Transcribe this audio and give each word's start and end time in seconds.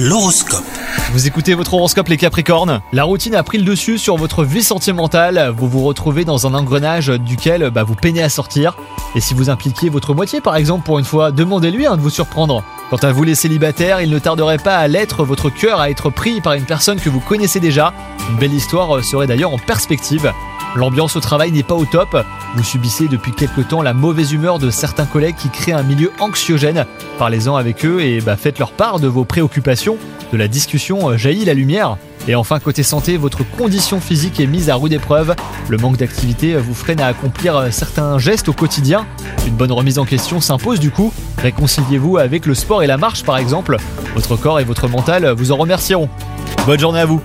L'horoscope. 0.00 0.62
Vous 1.10 1.26
écoutez 1.26 1.54
votre 1.54 1.74
horoscope 1.74 2.06
les 2.06 2.16
Capricornes? 2.16 2.82
La 2.92 3.02
routine 3.02 3.34
a 3.34 3.42
pris 3.42 3.58
le 3.58 3.64
dessus 3.64 3.98
sur 3.98 4.16
votre 4.16 4.44
vie 4.44 4.62
sentimentale, 4.62 5.52
vous 5.56 5.68
vous 5.68 5.82
retrouvez 5.82 6.24
dans 6.24 6.46
un 6.46 6.54
engrenage 6.54 7.08
duquel 7.08 7.70
bah, 7.70 7.82
vous 7.82 7.96
peinez 7.96 8.22
à 8.22 8.28
sortir. 8.28 8.76
Et 9.16 9.20
si 9.20 9.34
vous 9.34 9.50
impliquiez 9.50 9.88
votre 9.88 10.14
moitié 10.14 10.40
par 10.40 10.54
exemple 10.54 10.84
pour 10.84 11.00
une 11.00 11.04
fois, 11.04 11.32
demandez-lui 11.32 11.84
hein, 11.84 11.96
de 11.96 12.00
vous 12.00 12.10
surprendre. 12.10 12.62
Quant 12.90 12.98
à 12.98 13.10
vous 13.10 13.24
les 13.24 13.34
célibataires, 13.34 14.00
il 14.00 14.10
ne 14.10 14.20
tarderait 14.20 14.58
pas 14.58 14.76
à 14.76 14.86
l'être, 14.86 15.24
votre 15.24 15.50
cœur 15.50 15.80
à 15.80 15.90
être 15.90 16.10
pris 16.10 16.40
par 16.40 16.52
une 16.52 16.64
personne 16.64 17.00
que 17.00 17.10
vous 17.10 17.18
connaissez 17.18 17.58
déjà. 17.58 17.92
Une 18.30 18.36
belle 18.36 18.54
histoire 18.54 19.02
serait 19.02 19.26
d'ailleurs 19.26 19.52
en 19.52 19.58
perspective. 19.58 20.32
L'ambiance 20.76 21.16
au 21.16 21.20
travail 21.20 21.50
n'est 21.50 21.62
pas 21.62 21.74
au 21.74 21.86
top. 21.86 22.16
Vous 22.54 22.62
subissez 22.62 23.08
depuis 23.08 23.32
quelque 23.32 23.60
temps 23.62 23.82
la 23.82 23.94
mauvaise 23.94 24.32
humeur 24.32 24.58
de 24.58 24.70
certains 24.70 25.06
collègues 25.06 25.36
qui 25.36 25.48
créent 25.48 25.72
un 25.72 25.82
milieu 25.82 26.12
anxiogène. 26.20 26.84
Parlez-en 27.18 27.56
avec 27.56 27.84
eux 27.84 28.00
et 28.00 28.20
bah, 28.20 28.36
faites 28.36 28.58
leur 28.58 28.72
part 28.72 29.00
de 29.00 29.08
vos 29.08 29.24
préoccupations. 29.24 29.96
De 30.32 30.36
la 30.36 30.46
discussion 30.46 31.10
euh, 31.10 31.16
jaillit 31.16 31.46
la 31.46 31.54
lumière. 31.54 31.96
Et 32.26 32.34
enfin, 32.34 32.60
côté 32.60 32.82
santé, 32.82 33.16
votre 33.16 33.42
condition 33.56 34.00
physique 34.00 34.38
est 34.40 34.46
mise 34.46 34.68
à 34.68 34.76
rude 34.76 34.92
épreuve. 34.92 35.34
Le 35.68 35.78
manque 35.78 35.96
d'activité 35.96 36.54
vous 36.56 36.74
freine 36.74 37.00
à 37.00 37.06
accomplir 37.06 37.56
euh, 37.56 37.70
certains 37.70 38.18
gestes 38.18 38.48
au 38.48 38.52
quotidien. 38.52 39.06
Une 39.46 39.54
bonne 39.54 39.72
remise 39.72 39.98
en 39.98 40.04
question 40.04 40.40
s'impose 40.40 40.80
du 40.80 40.90
coup. 40.90 41.12
Réconciliez-vous 41.38 42.18
avec 42.18 42.44
le 42.44 42.54
sport 42.54 42.82
et 42.82 42.86
la 42.86 42.98
marche 42.98 43.24
par 43.24 43.38
exemple. 43.38 43.78
Votre 44.14 44.36
corps 44.36 44.60
et 44.60 44.64
votre 44.64 44.86
mental 44.88 45.30
vous 45.30 45.50
en 45.50 45.56
remercieront. 45.56 46.10
Bonne 46.66 46.80
journée 46.80 47.00
à 47.00 47.06
vous 47.06 47.22